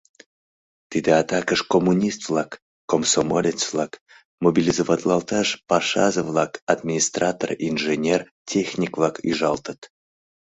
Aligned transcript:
Тиде 0.91 1.11
атакыш 1.21 1.61
коммунист-влак, 1.73 2.51
комсомолец-влак 2.91 3.91
мобилизоватлалташ 4.43 5.47
пашазе-влак, 5.69 6.51
администратор, 6.73 7.49
инженер, 7.69 8.21
техник-влак 8.51 9.15
ӱжалтыт. 9.29 9.79